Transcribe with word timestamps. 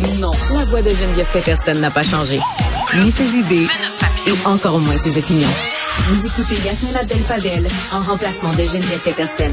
Non, 0.00 0.32
la 0.52 0.64
voix 0.64 0.82
de 0.82 0.90
Geneviève 0.90 1.28
Peterson 1.32 1.80
n'a 1.80 1.90
pas 1.90 2.02
changé. 2.02 2.40
Ni 2.96 3.12
ses 3.12 3.36
idées, 3.36 3.68
et 4.26 4.46
encore 4.46 4.80
moins 4.80 4.98
ses 4.98 5.18
opinions. 5.18 5.48
Vous 6.08 6.26
écoutez 6.26 6.56
Yasmina 6.66 6.98
en 7.92 8.02
remplacement 8.02 8.50
de 8.50 8.64
Geneviève 8.64 9.00
Peterson. 9.04 9.52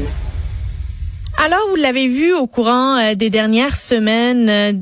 Alors, 1.44 1.60
vous 1.70 1.76
l'avez 1.76 2.08
vu 2.08 2.34
au 2.34 2.48
courant 2.48 2.98
euh, 2.98 3.14
des 3.14 3.30
dernières 3.30 3.76
semaines, 3.76 4.48
euh, 4.48 4.72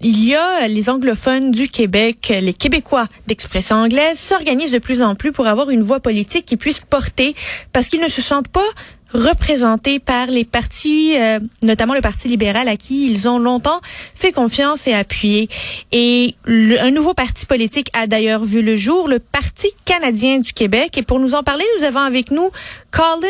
il 0.00 0.24
y 0.24 0.36
a 0.36 0.68
les 0.68 0.88
anglophones 0.88 1.50
du 1.50 1.68
Québec, 1.68 2.32
les 2.40 2.52
Québécois 2.52 3.08
d'expression 3.26 3.76
anglaise 3.76 4.16
s'organisent 4.16 4.70
de 4.70 4.78
plus 4.78 5.02
en 5.02 5.16
plus 5.16 5.32
pour 5.32 5.48
avoir 5.48 5.70
une 5.70 5.82
voix 5.82 5.98
politique 5.98 6.46
qui 6.46 6.56
puisse 6.56 6.78
porter 6.78 7.34
parce 7.72 7.88
qu'ils 7.88 8.00
ne 8.00 8.08
se 8.08 8.22
sentent 8.22 8.46
pas 8.46 8.66
représentés 9.12 9.98
par 9.98 10.26
les 10.26 10.44
partis, 10.44 11.14
euh, 11.16 11.38
notamment 11.62 11.94
le 11.94 12.00
Parti 12.00 12.28
libéral 12.28 12.68
à 12.68 12.76
qui 12.76 13.10
ils 13.10 13.28
ont 13.28 13.38
longtemps 13.38 13.80
fait 14.14 14.32
confiance 14.32 14.86
et 14.86 14.94
appuyé. 14.94 15.48
Et 15.92 16.34
le, 16.44 16.78
un 16.80 16.90
nouveau 16.90 17.14
parti 17.14 17.46
politique 17.46 17.90
a 17.94 18.06
d'ailleurs 18.06 18.44
vu 18.44 18.62
le 18.62 18.76
jour, 18.76 19.08
le 19.08 19.18
Parti 19.18 19.68
canadien 19.84 20.38
du 20.38 20.52
Québec. 20.52 20.98
Et 20.98 21.02
pour 21.02 21.20
nous 21.20 21.34
en 21.34 21.42
parler, 21.42 21.64
nous 21.78 21.84
avons 21.84 22.00
avec 22.00 22.30
nous 22.30 22.50
Colin 22.90 23.28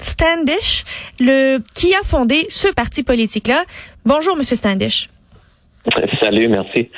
Standish, 0.00 0.84
le, 1.18 1.58
qui 1.74 1.94
a 1.94 2.02
fondé 2.04 2.46
ce 2.48 2.68
parti 2.68 3.02
politique-là. 3.02 3.64
Bonjour, 4.04 4.36
Monsieur 4.36 4.56
Standish. 4.56 5.08
Salut, 6.20 6.48
merci. 6.48 6.90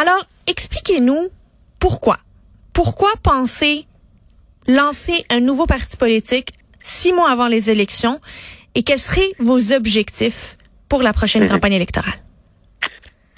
Alors, 0.00 0.26
expliquez-nous 0.46 1.28
pourquoi. 1.78 2.18
Pourquoi 2.72 3.10
penser 3.22 3.86
lancer 4.66 5.24
un 5.30 5.40
nouveau 5.40 5.66
parti 5.66 5.96
politique 5.96 6.52
six 6.82 7.12
mois 7.12 7.30
avant 7.30 7.48
les 7.48 7.70
élections 7.70 8.18
et 8.74 8.82
quels 8.82 8.98
seraient 8.98 9.30
vos 9.38 9.72
objectifs 9.72 10.56
pour 10.88 11.02
la 11.02 11.12
prochaine 11.12 11.42
Mhm. 11.44 11.48
campagne 11.50 11.74
électorale? 11.74 12.14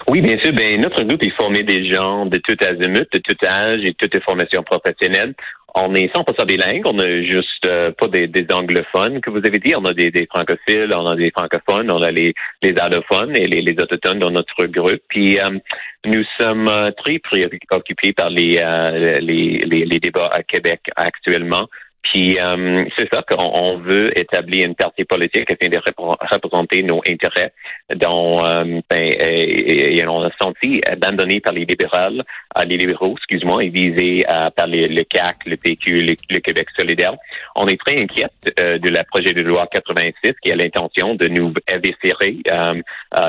Oui, 0.07 0.21
bien 0.21 0.37
sûr. 0.39 0.51
Ben, 0.53 0.81
notre 0.81 1.01
groupe 1.03 1.23
est 1.23 1.35
formé 1.35 1.63
des 1.63 1.89
gens 1.89 2.25
de 2.25 2.37
tout 2.37 2.57
azimut, 2.59 3.07
de 3.11 3.19
tout 3.19 3.37
âge 3.45 3.81
et 3.85 3.93
toutes 3.93 4.13
les 4.13 4.21
formations 4.21 4.61
professionnelles. 4.63 5.33
On 5.75 5.95
est 5.95 6.13
100% 6.13 6.45
bilingue. 6.45 6.85
On 6.85 6.93
n'a 6.93 7.23
juste 7.23 7.65
euh, 7.65 7.91
pas 7.97 8.07
des, 8.07 8.27
des, 8.27 8.45
anglophones, 8.53 9.21
que 9.21 9.29
vous 9.31 9.37
avez 9.39 9.59
dit. 9.59 9.73
On 9.75 9.85
a 9.85 9.93
des, 9.93 10.11
des, 10.11 10.27
francophiles, 10.27 10.93
on 10.93 11.07
a 11.07 11.15
des 11.15 11.31
francophones, 11.31 11.89
on 11.91 12.01
a 12.01 12.11
les, 12.11 12.33
les 12.61 12.75
allophones 12.79 13.35
et 13.35 13.47
les, 13.47 13.61
les 13.61 13.75
autochtones 13.81 14.19
dans 14.19 14.29
notre 14.29 14.65
groupe. 14.65 15.01
Puis, 15.07 15.39
euh, 15.39 15.57
nous 16.05 16.23
sommes 16.39 16.67
euh, 16.67 16.91
très 16.91 17.17
préoccupés 17.19 18.13
par 18.13 18.29
les, 18.29 18.57
euh, 18.59 19.19
les, 19.19 19.59
les, 19.65 19.85
les 19.85 19.99
débats 19.99 20.29
à 20.33 20.43
Québec 20.43 20.81
actuellement. 20.95 21.67
Puis 22.03 22.37
euh, 22.39 22.85
c'est 22.97 23.07
ça 23.13 23.23
qu'on 23.23 23.51
on 23.53 23.77
veut 23.77 24.17
établir 24.17 24.67
une 24.67 24.75
partie 24.75 25.05
politique 25.05 25.49
afin 25.49 25.69
de 25.69 25.77
représenter 25.77 26.83
nos 26.83 27.01
intérêts 27.07 27.53
dont 27.95 28.45
euh, 28.45 28.81
ben, 28.89 29.03
et 29.19 30.05
on 30.07 30.21
a 30.23 30.29
senti 30.41 30.81
abandonné 30.85 31.39
par 31.39 31.53
les 31.53 31.65
libéraux, 31.65 32.21
euh, 32.57 32.63
les 32.65 32.77
libéraux, 32.77 33.15
excuse-moi, 33.17 33.63
et 33.63 33.69
visés 33.69 34.25
euh, 34.29 34.49
par 34.49 34.67
les, 34.67 34.87
le 34.87 35.03
CAC, 35.03 35.45
le 35.45 35.57
PQ, 35.57 36.15
le, 36.29 36.39
Québec 36.39 36.67
solidaire. 36.75 37.13
On 37.55 37.67
est 37.67 37.79
très 37.79 37.99
inquiète 37.99 38.31
euh, 38.59 38.77
de 38.77 38.89
la 38.89 39.03
projet 39.03 39.33
de 39.33 39.41
loi 39.41 39.67
86 39.71 40.33
qui 40.41 40.51
a 40.51 40.55
l'intention 40.55 41.15
de 41.15 41.27
nous 41.27 41.53
éviscérer 41.67 42.37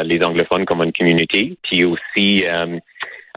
les 0.04 0.22
anglophones 0.24 0.64
comme 0.64 0.82
une 0.82 0.92
communauté, 0.92 1.56
puis 1.62 1.84
aussi 1.84 2.44
euh, 2.46 2.78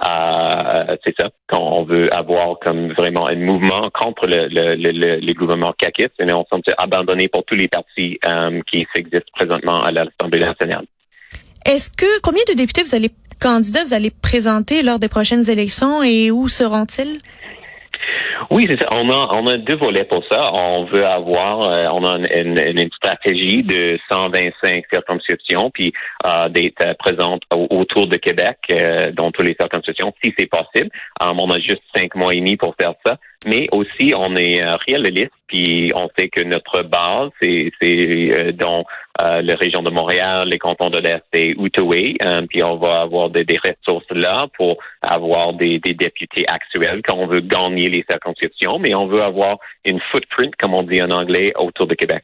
c'est 0.01 1.15
ça 1.19 1.29
qu'on 1.49 1.83
veut 1.83 2.13
avoir 2.13 2.59
comme 2.59 2.93
vraiment 2.93 3.27
un 3.27 3.35
mouvement 3.35 3.89
contre 3.91 4.27
le, 4.27 4.47
le, 4.47 4.75
le, 4.75 5.19
le 5.19 5.33
gouvernement 5.33 5.73
caquiste 5.77 6.13
et 6.19 6.31
on 6.31 6.45
semble 6.51 6.63
abandonné 6.77 7.27
pour 7.27 7.43
tous 7.45 7.55
les 7.55 7.67
partis 7.67 8.19
euh, 8.25 8.61
qui 8.71 8.85
existent 8.95 9.31
présentement 9.33 9.81
à 9.81 9.91
l'Assemblée 9.91 10.39
nationale. 10.39 10.85
Est-ce 11.65 11.89
que 11.89 12.21
combien 12.21 12.43
de 12.47 12.53
députés 12.53 12.83
vous 12.83 12.95
allez 12.95 13.09
candidats 13.39 13.83
vous 13.85 13.93
allez 13.93 14.09
présenter 14.09 14.81
lors 14.81 14.99
des 14.99 15.09
prochaines 15.09 15.49
élections 15.49 16.03
et 16.03 16.31
où 16.31 16.47
seront-ils? 16.47 17.19
Oui, 18.49 18.67
c'est 18.69 18.79
ça. 18.79 18.87
On 18.91 19.09
a, 19.09 19.29
on 19.33 19.47
a 19.47 19.57
deux 19.57 19.75
volets 19.75 20.05
pour 20.05 20.23
ça. 20.29 20.51
On 20.53 20.85
veut 20.85 21.05
avoir, 21.05 21.61
euh, 21.61 21.87
on 21.91 22.03
a 22.03 22.17
une, 22.17 22.57
une, 22.57 22.79
une, 22.79 22.89
stratégie 22.91 23.63
de 23.63 23.99
125 24.09 24.85
circonscriptions, 24.91 25.69
puis 25.71 25.93
euh, 26.25 26.49
d'être 26.49 26.97
présente 26.97 27.43
autour 27.51 28.07
de 28.07 28.17
Québec 28.17 28.57
euh, 28.71 29.11
dans 29.11 29.31
toutes 29.31 29.45
les 29.45 29.55
circonscriptions, 29.59 30.13
si 30.23 30.33
c'est 30.37 30.47
possible. 30.47 30.89
On 31.19 31.49
a 31.51 31.59
juste 31.59 31.81
cinq 31.95 32.15
mois 32.15 32.33
et 32.33 32.37
demi 32.37 32.57
pour 32.57 32.75
faire 32.79 32.93
ça. 33.05 33.17
Mais 33.45 33.67
aussi, 33.71 34.13
on 34.15 34.35
est 34.35 34.61
euh, 34.61 34.77
réaliste, 34.87 35.31
puis 35.47 35.91
on 35.95 36.09
sait 36.17 36.27
que 36.27 36.41
notre 36.41 36.81
base, 36.81 37.29
c'est 37.41 37.71
euh, 37.83 38.51
dans 38.51 38.83
euh, 39.21 39.41
la 39.41 39.55
région 39.55 39.83
de 39.83 39.91
Montréal, 39.91 40.49
les 40.49 40.57
cantons 40.57 40.89
de 40.89 40.97
l'Est 40.97 41.23
et 41.33 41.53
Outaouais, 41.55 42.15
puis 42.49 42.63
on 42.63 42.77
va 42.77 43.01
avoir 43.01 43.29
des, 43.29 43.45
des, 43.45 43.57
ressources 43.57 44.09
là 44.09 44.47
pour 44.57 44.77
avoir 45.01 45.53
des, 45.53 45.79
des, 45.79 45.93
députés 45.93 46.45
actuels 46.47 47.01
quand 47.05 47.15
on 47.15 47.27
veut 47.27 47.41
gagner 47.41 47.89
les 47.89 48.03
circonscriptions, 48.09 48.79
mais 48.79 48.95
on 48.95 49.07
veut 49.07 49.21
avoir 49.21 49.57
une 49.85 49.99
footprint, 50.11 50.55
comme 50.55 50.73
on 50.73 50.83
dit 50.83 51.01
en 51.01 51.11
anglais, 51.11 51.53
autour 51.57 51.85
de 51.87 51.93
Québec. 51.93 52.23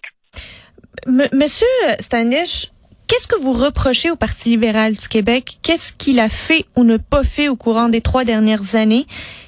Monsieur 1.07 1.67
Stanish, 1.99 2.67
Qu'est-ce 3.13 3.27
que 3.27 3.39
vous 3.39 3.53
reprochez 3.53 4.09
au 4.09 4.15
Parti 4.15 4.49
libéral 4.49 4.93
du 4.93 5.07
Québec? 5.07 5.57
Qu'est-ce 5.61 5.93
qu'il 5.93 6.19
a 6.19 6.29
fait 6.29 6.65
ou 6.75 6.83
ne 6.83 6.97
pas 6.97 7.23
fait 7.23 7.47
au 7.47 7.55
courant 7.55 7.87
des 7.87 8.01
trois 8.01 8.23
dernières 8.23 8.73
années 8.73 9.05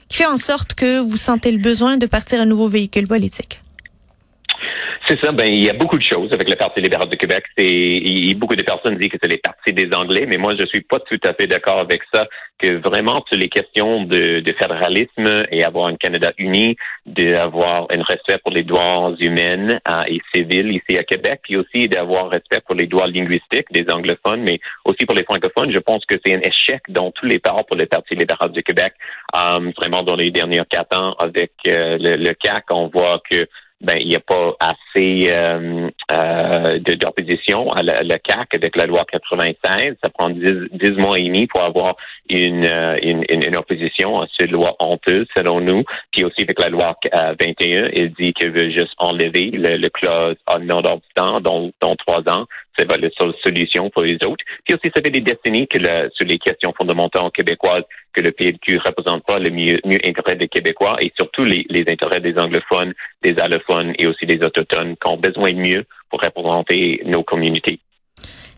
qui 0.08 0.18
fait 0.18 0.28
en 0.28 0.38
sorte 0.38 0.76
que 0.76 1.02
vous 1.02 1.18
sentez 1.18 1.52
le 1.52 1.58
besoin 1.58 1.98
de 1.98 2.06
partir 2.06 2.40
un 2.40 2.46
nouveau 2.46 2.68
véhicule 2.68 3.08
politique? 3.08 3.60
C'est 5.08 5.20
ça. 5.20 5.32
Ben, 5.32 5.48
il 5.48 5.64
y 5.64 5.70
a 5.72 5.74
beaucoup 5.74 5.98
de 5.98 6.04
choses 6.04 6.32
avec 6.32 6.48
le 6.48 6.56
Parti 6.56 6.80
libéral 6.80 7.10
du 7.10 7.18
Québec. 7.18 7.44
C'est, 7.58 8.36
beaucoup 8.36 8.56
de 8.56 8.62
personnes 8.62 9.00
disent 9.00 9.10
que 9.10 9.18
c'est 9.20 9.30
les 9.30 9.40
partis 9.66 9.74
des 9.74 9.94
Anglais, 9.96 10.26
mais 10.28 10.38
moi, 10.38 10.56
je 10.58 10.66
suis 10.66 10.82
pas 10.82 11.00
tout 11.00 11.20
à 11.26 11.34
fait 11.34 11.48
d'accord 11.48 11.80
avec 11.80 12.02
ça. 12.14 12.28
Que 12.58 12.78
vraiment, 12.78 13.24
sur 13.28 13.38
les 13.38 13.50
questions 13.50 14.04
de, 14.04 14.44
fédéralisme 14.58 15.46
et 15.52 15.64
avoir 15.64 15.88
un 15.88 15.96
Canada 15.98 16.32
uni, 16.38 16.78
d'avoir 17.06 17.88
un 17.92 18.02
respect 18.02 18.38
pour 18.42 18.52
les 18.52 18.64
droits 18.64 19.14
humains 19.20 19.78
euh, 19.90 20.02
et 20.08 20.22
civils 20.34 20.72
ici 20.72 20.98
à 20.98 21.04
Québec, 21.04 21.42
puis 21.44 21.58
aussi 21.58 21.90
d'avoir 21.90 22.30
respect 22.30 22.62
pour 22.66 22.76
les 22.76 22.88
droits 22.88 23.08
linguistiques 23.08 23.68
des 23.72 23.86
anglophones, 23.92 24.42
mais 24.42 24.60
aussi 24.86 25.06
pour 25.06 25.16
les 25.16 25.24
francophones. 25.24 25.74
Je 25.74 25.80
pense 25.80 26.06
que 26.06 26.16
c'est 26.26 26.34
un 26.34 26.40
échec 26.40 26.82
dans 26.88 27.12
tous 27.12 27.26
les 27.26 27.40
parts 27.40 27.66
pour 27.66 27.76
le 27.76 27.86
Parti 27.88 28.16
libéral 28.16 28.52
du 28.52 28.64
Québec. 28.64 28.94
Euh, 29.36 29.72
vraiment, 29.78 30.04
dans 30.04 30.16
les 30.16 30.32
derniers 30.32 30.62
quatre 30.70 30.98
ans, 30.98 31.14
avec 31.20 31.52
euh, 31.68 31.98
le 32.00 32.34
CAC, 32.34 32.66
on 32.70 32.88
voit 32.88 33.22
que 33.30 33.48
ben 33.86 33.98
il 34.00 34.08
n'y 34.08 34.16
a 34.16 34.20
pas 34.20 34.56
assez 34.60 35.28
euh, 35.30 35.90
euh, 36.12 36.80
d'opposition 36.80 37.70
à 37.72 37.84
la, 37.84 38.02
le 38.02 38.18
CAC 38.18 38.56
avec 38.56 38.76
la 38.76 38.88
loi 38.88 39.06
96. 39.06 39.96
Ça 40.04 40.10
prend 40.10 40.30
10, 40.30 40.70
10 40.72 40.92
mois 40.94 41.20
et 41.20 41.26
demi 41.26 41.46
pour 41.48 41.62
avoir 41.62 41.96
une, 42.30 42.66
une, 43.02 43.24
une, 43.30 43.58
opposition 43.58 44.22
à 44.22 44.28
cette 44.38 44.52
loi 44.52 44.76
honteuse, 44.80 45.28
selon 45.38 45.62
nous. 45.62 45.84
Puis 46.12 46.24
aussi 46.24 46.42
avec 46.42 46.60
la 46.60 46.70
loi 46.70 46.96
euh, 47.14 47.36
21, 47.40 47.90
il 47.94 48.12
dit 48.20 48.34
qu'il 48.34 48.52
veut 48.52 48.72
juste 48.72 48.94
enlever 48.98 49.52
le, 49.52 49.78
le 49.78 49.90
clause 49.90 50.36
non-obstant 50.60 51.42
dans, 51.42 51.70
dans 51.80 51.96
trois 51.96 52.22
ans. 52.28 52.46
C'est 52.78 52.90
la 52.90 53.10
seule 53.18 53.34
solution 53.44 53.90
pour 53.90 54.04
les 54.04 54.16
autres. 54.26 54.44
Puis 54.64 54.76
aussi, 54.76 54.92
ça 54.94 55.02
fait 55.02 55.10
des 55.10 55.22
décennies 55.22 55.68
que 55.68 55.78
le, 55.78 56.10
sur 56.14 56.26
les 56.26 56.38
questions 56.38 56.74
fondamentales 56.78 57.32
québécoises, 57.32 57.84
que 58.14 58.22
le 58.22 58.32
PLQ 58.32 58.80
représente 58.84 59.26
pas 59.26 59.40
le 59.40 59.50
mieux, 59.50 59.80
mieux 59.86 60.00
intérêt 60.06 60.36
des 60.36 60.48
Québécois 60.48 60.98
et 61.02 61.12
surtout 61.16 61.44
les, 61.44 61.66
les 61.70 61.86
intérêts 61.88 62.22
des 62.22 62.38
anglophones, 62.38 62.94
des 63.24 63.36
allophones 63.40 63.94
et 63.98 64.08
aussi 64.08 64.26
des 64.26 64.42
autochtones 64.44 64.96
qui 64.98 65.12
ont 65.12 65.18
besoin 65.18 65.54
de 65.54 65.60
mieux 65.60 65.86
pour 66.10 66.22
représenter 66.22 67.02
nos 67.06 67.24
communautés. 67.24 67.80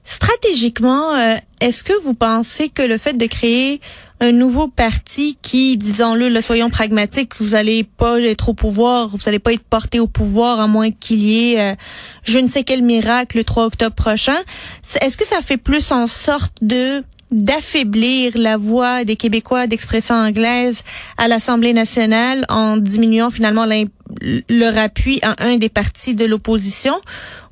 Stratégiquement, 0.09 1.17
est-ce 1.59 1.83
que 1.83 1.91
vous 2.03 2.13
pensez 2.13 2.69
que 2.69 2.81
le 2.81 2.97
fait 2.97 3.13
de 3.13 3.25
créer 3.25 3.81
un 4.21 4.31
nouveau 4.31 4.69
parti 4.69 5.37
qui, 5.41 5.75
disons-le, 5.75 6.29
le 6.29 6.41
soyons 6.41 6.69
pragmatiques, 6.69 7.33
vous 7.39 7.55
allez 7.55 7.83
pas 7.83 8.19
être 8.21 8.47
au 8.49 8.53
pouvoir, 8.53 9.09
vous 9.09 9.19
allez 9.25 9.39
pas 9.39 9.51
être 9.51 9.65
porté 9.65 9.99
au 9.99 10.07
pouvoir 10.07 10.61
à 10.61 10.67
moins 10.67 10.91
qu'il 10.91 11.19
y 11.19 11.53
ait 11.53 11.75
je 12.23 12.39
ne 12.39 12.47
sais 12.47 12.63
quel 12.63 12.83
miracle 12.83 13.35
le 13.37 13.43
3 13.43 13.65
octobre 13.65 13.95
prochain. 13.95 14.37
Est-ce 15.01 15.17
que 15.17 15.25
ça 15.25 15.41
fait 15.41 15.57
plus 15.57 15.91
en 15.91 16.07
sorte 16.07 16.53
de 16.61 17.03
d'affaiblir 17.29 18.31
la 18.35 18.55
voix 18.55 19.03
des 19.03 19.17
Québécois 19.17 19.67
d'expression 19.67 20.15
anglaise 20.15 20.83
à 21.17 21.27
l'Assemblée 21.27 21.73
nationale 21.73 22.45
en 22.47 22.77
diminuant 22.77 23.29
finalement 23.29 23.65
leur 24.21 24.77
appui 24.77 25.19
à 25.21 25.35
un 25.43 25.57
des 25.57 25.67
partis 25.67 26.15
de 26.15 26.23
l'opposition? 26.23 26.95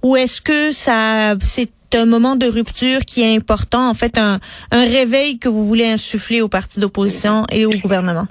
Ou 0.02 0.16
est-ce 0.16 0.40
que 0.40 0.72
ça 0.72 1.36
c'est 1.44 1.70
un 1.94 2.06
moment 2.06 2.36
de 2.36 2.46
rupture 2.48 3.02
qui 3.06 3.22
est 3.22 3.36
important 3.36 3.90
en 3.90 3.94
fait 3.94 4.18
un, 4.18 4.40
un 4.72 4.86
réveil 4.86 5.40
que 5.40 5.50
vous 5.50 5.66
voulez 5.66 5.88
insuffler 5.88 6.42
aux 6.42 6.50
partis 6.50 6.80
d'opposition 6.80 7.46
et 7.52 7.66
au 7.66 7.72
gouvernement 7.80 8.28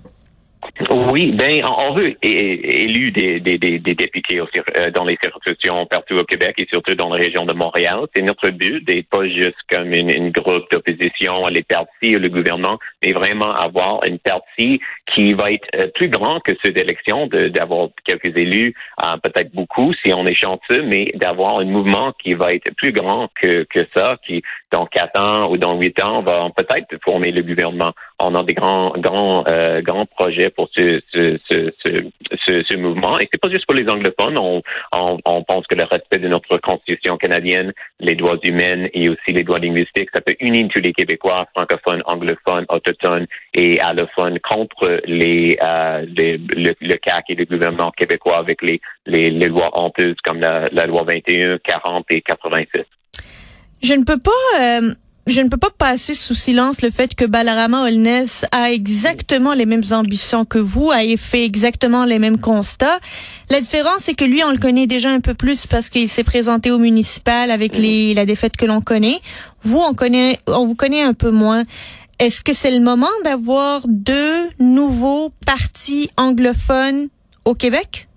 oui, 0.90 1.30
ben 1.30 1.64
on 1.64 1.94
veut 1.94 2.16
élu 2.20 3.12
des, 3.12 3.38
des, 3.38 3.58
des, 3.58 3.78
députés 3.78 4.40
euh, 4.40 4.90
dans 4.90 5.04
les 5.04 5.16
circonscriptions 5.22 5.86
partout 5.86 6.16
au 6.16 6.24
Québec 6.24 6.56
et 6.58 6.66
surtout 6.68 6.96
dans 6.96 7.10
la 7.10 7.16
région 7.16 7.44
de 7.46 7.52
Montréal. 7.52 8.00
C'est 8.14 8.22
notre 8.22 8.50
but 8.50 8.84
d'être 8.84 9.08
pas 9.08 9.24
juste 9.28 9.56
comme 9.70 9.92
une, 9.92 10.10
une 10.10 10.30
groupe 10.30 10.64
d'opposition 10.72 11.46
les 11.46 11.62
partis 11.62 12.16
ou 12.16 12.18
le 12.18 12.28
gouvernement, 12.28 12.80
mais 13.04 13.12
vraiment 13.12 13.54
avoir 13.54 14.04
une 14.04 14.18
partie 14.18 14.80
qui 15.14 15.32
va 15.32 15.52
être 15.52 15.68
euh, 15.76 15.86
plus 15.94 16.08
grand 16.08 16.40
que 16.40 16.52
ceux 16.64 16.72
d'élection, 16.72 17.28
d'avoir 17.28 17.90
quelques 18.04 18.36
élus, 18.36 18.74
euh, 19.00 19.16
peut-être 19.22 19.54
beaucoup 19.54 19.92
si 20.04 20.12
on 20.12 20.26
est 20.26 20.34
chanceux, 20.34 20.82
mais 20.82 21.12
d'avoir 21.14 21.60
un 21.60 21.66
mouvement 21.66 22.12
qui 22.20 22.34
va 22.34 22.52
être 22.52 22.68
plus 22.76 22.90
grand 22.90 23.28
que, 23.40 23.62
que 23.64 23.86
ça, 23.94 24.16
qui 24.26 24.42
dans 24.72 24.86
quatre 24.86 25.20
ans 25.20 25.48
ou 25.50 25.56
dans 25.56 25.78
huit 25.78 26.02
ans 26.02 26.22
va 26.22 26.48
peut-être 26.56 27.00
former 27.04 27.30
le 27.30 27.42
gouvernement. 27.42 27.92
On 28.20 28.34
a 28.34 28.42
des 28.44 28.54
grands, 28.54 28.92
grands, 28.96 29.44
euh, 29.48 29.80
grands 29.82 30.06
projets 30.06 30.50
pour 30.50 30.68
ce, 30.74 31.00
ce, 31.12 31.38
ce, 31.50 31.72
ce, 31.84 32.62
ce 32.62 32.76
mouvement. 32.76 33.18
Et 33.18 33.28
c'est 33.32 33.40
pas 33.40 33.50
juste 33.50 33.66
pour 33.66 33.74
les 33.74 33.88
anglophones. 33.88 34.38
On, 34.38 34.62
on, 34.92 35.18
on, 35.24 35.42
pense 35.42 35.66
que 35.66 35.74
le 35.74 35.84
respect 35.84 36.18
de 36.18 36.28
notre 36.28 36.56
constitution 36.58 37.16
canadienne, 37.16 37.72
les 37.98 38.14
droits 38.14 38.38
humains 38.42 38.86
et 38.92 39.08
aussi 39.08 39.32
les 39.32 39.42
droits 39.42 39.58
linguistiques, 39.58 40.10
ça 40.14 40.20
peut 40.20 40.36
unir 40.40 40.68
tous 40.72 40.80
les 40.80 40.92
Québécois, 40.92 41.46
francophones, 41.56 42.02
anglophones, 42.06 42.66
autochtones 42.68 43.26
et 43.52 43.80
allophones 43.80 44.38
contre 44.40 45.00
les, 45.06 45.58
euh, 45.62 46.06
les 46.16 46.38
le, 46.38 46.72
le, 46.80 46.96
CAC 46.96 47.24
et 47.30 47.34
le 47.34 47.44
gouvernement 47.44 47.90
québécois 47.90 48.38
avec 48.38 48.62
les, 48.62 48.80
les, 49.06 49.30
les 49.30 49.48
lois 49.48 49.70
honteuses 49.74 50.16
comme 50.24 50.40
la, 50.40 50.64
la 50.72 50.86
loi 50.86 51.04
21, 51.04 51.58
40 51.58 52.06
et 52.10 52.22
86. 52.22 52.82
Je 53.82 53.92
ne 53.94 54.04
peux 54.04 54.18
pas 54.18 54.30
euh, 54.60 54.94
je 55.26 55.40
ne 55.40 55.48
peux 55.48 55.56
pas 55.56 55.70
passer 55.70 56.14
sous 56.14 56.34
silence 56.34 56.82
le 56.82 56.90
fait 56.90 57.14
que 57.14 57.24
Balarama 57.24 57.84
Holness 57.84 58.44
a 58.52 58.70
exactement 58.72 59.54
les 59.54 59.64
mêmes 59.64 59.84
ambitions 59.90 60.44
que 60.44 60.58
vous, 60.58 60.90
a 60.90 61.00
fait 61.16 61.44
exactement 61.44 62.04
les 62.04 62.18
mêmes 62.18 62.38
constats. 62.38 62.98
La 63.48 63.60
différence, 63.60 64.00
c'est 64.00 64.14
que 64.14 64.24
lui, 64.24 64.44
on 64.44 64.50
le 64.50 64.58
connaît 64.58 64.86
déjà 64.86 65.10
un 65.10 65.20
peu 65.20 65.34
plus 65.34 65.66
parce 65.66 65.88
qu'il 65.88 66.08
s'est 66.08 66.24
présenté 66.24 66.70
au 66.70 66.78
municipal 66.78 67.50
avec 67.50 67.78
les, 67.78 68.12
la 68.12 68.26
défaite 68.26 68.56
que 68.56 68.66
l'on 68.66 68.82
connaît. 68.82 69.20
Vous, 69.62 69.78
on 69.78 69.94
connaît, 69.94 70.38
on 70.46 70.66
vous 70.66 70.74
connaît 70.74 71.02
un 71.02 71.14
peu 71.14 71.30
moins. 71.30 71.64
Est-ce 72.18 72.42
que 72.42 72.52
c'est 72.52 72.70
le 72.70 72.80
moment 72.80 73.06
d'avoir 73.24 73.82
deux 73.88 74.50
nouveaux 74.58 75.30
partis 75.46 76.10
anglophones 76.16 77.08
au 77.44 77.54
Québec? 77.54 78.08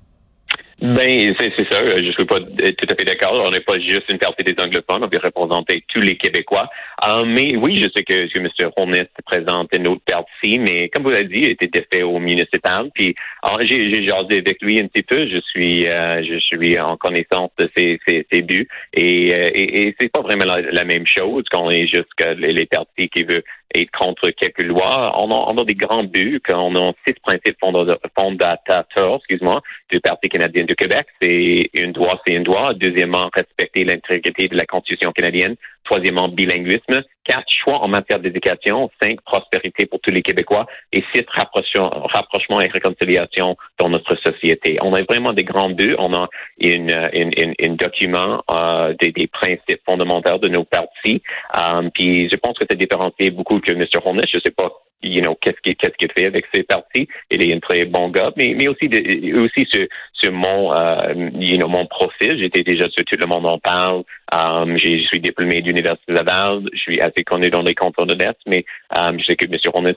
Ben, 0.79 1.33
c'est 1.39 1.67
ça. 1.71 1.97
Je 1.97 2.11
suis 2.11 2.25
pas 2.25 2.39
tout 2.39 2.87
à 2.89 2.95
fait 2.95 3.03
d'accord. 3.03 3.43
On 3.47 3.49
n'est 3.49 3.61
pas 3.61 3.79
juste 3.79 4.09
une 4.09 4.19
partie 4.19 4.43
des 4.43 4.53
anglophones. 4.61 5.03
On 5.03 5.07
veut 5.07 5.19
représenter 5.23 5.83
tous 5.87 6.01
les 6.01 6.17
Québécois. 6.17 6.69
Euh, 7.07 7.25
mais 7.25 7.55
oui, 7.55 7.79
je 7.81 7.89
sais 7.89 8.03
que, 8.03 8.31
que 8.31 8.39
M. 8.39 8.71
Holness 8.75 9.07
présente 9.25 9.69
une 9.75 9.87
autre 9.87 10.03
partie, 10.05 10.59
mais 10.59 10.89
comme 10.89 11.03
vous 11.03 11.09
l'avez 11.09 11.25
dit, 11.25 11.39
il 11.39 11.51
était 11.51 11.87
fait 11.91 12.03
au 12.03 12.19
municipal. 12.19 12.91
Puis, 12.93 13.15
j'ai 13.61 14.05
jasé 14.05 14.37
avec 14.37 14.61
lui 14.61 14.79
un 14.79 14.87
petit 14.87 15.01
peu. 15.01 15.27
Je 15.27 15.41
suis, 15.49 15.87
euh, 15.87 16.23
je 16.23 16.37
suis 16.37 16.79
en 16.79 16.95
connaissance 16.95 17.49
de 17.57 17.67
ses, 17.75 17.99
ses, 18.07 18.27
ses 18.31 18.43
buts. 18.43 18.67
Et, 18.93 19.33
euh, 19.33 19.47
et, 19.55 19.87
et 19.87 19.95
c'est 19.99 20.11
pas 20.11 20.21
vraiment 20.21 20.45
la, 20.45 20.83
même 20.83 21.07
chose 21.07 21.43
qu'on 21.51 21.71
est 21.71 21.87
juste 21.87 22.07
les, 22.37 22.53
les 22.53 22.65
partis 22.67 23.09
qui 23.09 23.23
veulent 23.23 23.43
être 23.73 23.91
contre 23.91 24.29
quelques 24.29 24.63
lois. 24.63 25.13
On 25.21 25.31
a, 25.31 25.53
on 25.53 25.57
a 25.57 25.65
des 25.65 25.75
grands 25.75 26.03
buts, 26.03 26.41
qu'on 26.45 26.75
a 26.75 26.91
six 27.05 27.15
principes 27.21 27.57
fondateurs, 27.59 29.15
excuse-moi, 29.17 29.61
du 29.89 29.99
Parti 29.99 30.29
canadien 30.29 30.63
du 30.65 30.75
Québec. 30.75 31.07
C'est 31.21 31.69
une 31.73 31.91
droit, 31.91 32.21
c'est 32.25 32.33
une 32.33 32.43
droit. 32.43 32.73
Deuxièmement, 32.73 33.29
respecter 33.33 33.83
l'intégrité 33.83 34.47
de 34.47 34.55
la 34.55 34.65
Constitution 34.65 35.11
canadienne. 35.11 35.55
Troisièmement, 35.83 36.27
bilinguisme. 36.27 37.01
Quatre, 37.23 37.45
choix 37.63 37.79
en 37.79 37.87
matière 37.87 38.19
d'éducation. 38.19 38.89
Cinq, 39.01 39.21
prospérité 39.21 39.85
pour 39.85 39.99
tous 40.01 40.11
les 40.11 40.21
Québécois. 40.21 40.65
Et 40.91 41.03
six, 41.13 41.23
rapprochement 41.29 42.59
et 42.61 42.67
réconciliation 42.67 43.55
dans 43.79 43.89
notre 43.89 44.15
société. 44.15 44.77
On 44.81 44.93
a 44.93 45.01
vraiment 45.03 45.31
des 45.31 45.43
grands 45.45 45.69
buts. 45.69 45.95
On 45.97 46.13
a 46.13 46.27
une, 46.59 47.09
une, 47.13 47.53
une, 47.57 47.75
document 47.77 48.43
euh, 48.51 48.93
des, 48.99 49.11
des, 49.11 49.27
principes 49.27 49.81
fondamentaux 49.85 50.37
de 50.39 50.49
nos 50.49 50.65
partis. 50.65 51.21
Um, 51.53 51.89
puis 51.91 52.29
je 52.29 52.35
pense 52.35 52.57
que 52.57 52.65
c'est 52.69 52.77
différencié 52.77 53.29
beaucoup 53.29 53.56
que 53.61 53.71
M. 53.71 53.85
Holness. 54.03 54.29
Je 54.33 54.39
sais 54.43 54.51
pas 54.51 54.71
you 55.03 55.21
know, 55.21 55.35
qu'est-ce 55.41 55.59
qu'il 55.63 55.75
qu'est-ce 55.75 55.93
qu'il 55.97 56.11
fait 56.11 56.25
avec 56.25 56.45
ses 56.53 56.63
partis. 56.63 57.07
Il 57.29 57.41
est 57.41 57.53
un 57.53 57.59
très 57.59 57.85
bon 57.85 58.09
gars, 58.09 58.31
mais, 58.35 58.55
mais 58.57 58.67
aussi 58.67 58.89
de, 58.89 59.39
aussi 59.39 59.65
sur, 59.69 59.85
sur 60.13 60.31
mon 60.31 60.73
euh, 60.73 61.29
you 61.39 61.57
know, 61.57 61.67
mon 61.67 61.85
profil. 61.85 62.37
J'étais 62.39 62.63
déjà 62.63 62.89
sur 62.89 63.05
tout 63.05 63.17
le 63.19 63.27
monde 63.27 63.45
en 63.45 63.59
parle. 63.59 64.03
Um, 64.31 64.77
je 64.77 65.05
suis 65.07 65.19
diplômé 65.19 65.61
de 65.61 65.67
l'Université 65.67 66.11
Laval. 66.11 66.63
Je 66.73 66.79
suis 66.79 66.99
assez 66.99 67.23
connu 67.23 67.49
dans 67.49 67.61
les 67.61 67.75
cantons 67.75 68.05
de 68.05 68.13
l'Est, 68.13 68.37
mais 68.45 68.65
um, 68.95 69.19
je 69.19 69.25
sais 69.25 69.35
que 69.35 69.45
M. 69.45 69.57
Ronnes 69.73 69.93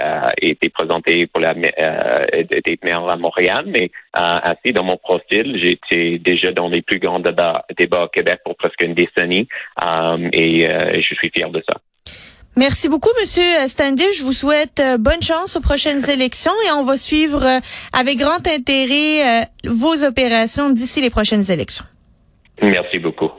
a 0.00 0.32
été 0.40 0.68
présenté 0.68 1.26
pour 1.28 1.40
la 1.40 1.52
euh, 1.52 2.22
maire 2.82 3.08
à 3.08 3.16
Montréal, 3.16 3.64
mais 3.66 3.90
euh, 4.16 4.20
assez 4.42 4.72
dans 4.72 4.84
mon 4.84 4.96
profil, 4.96 5.58
j'étais 5.62 6.18
déjà 6.18 6.50
dans 6.52 6.68
les 6.68 6.82
plus 6.82 6.98
grands 6.98 7.20
débats, 7.20 7.64
débats 7.78 8.04
au 8.04 8.08
Québec 8.08 8.40
pour 8.44 8.56
presque 8.56 8.82
une 8.82 8.94
décennie 8.94 9.48
um, 9.82 10.28
et 10.32 10.68
euh, 10.68 10.92
je 10.94 11.14
suis 11.14 11.30
fier 11.34 11.48
de 11.50 11.62
ça. 11.68 11.80
Merci 12.56 12.88
beaucoup, 12.88 13.10
Monsieur 13.20 13.42
Standish. 13.68 14.18
Je 14.18 14.24
vous 14.24 14.32
souhaite 14.32 14.78
euh, 14.80 14.96
bonne 14.96 15.22
chance 15.22 15.56
aux 15.56 15.60
prochaines 15.60 16.08
élections 16.10 16.52
et 16.66 16.72
on 16.72 16.84
va 16.84 16.96
suivre 16.96 17.44
euh, 17.44 17.58
avec 17.92 18.18
grand 18.18 18.46
intérêt 18.46 19.42
euh, 19.42 19.44
vos 19.66 20.04
opérations 20.04 20.70
d'ici 20.70 21.00
les 21.00 21.10
prochaines 21.10 21.50
élections. 21.50 21.84
Merci 22.62 22.98
beaucoup. 23.00 23.30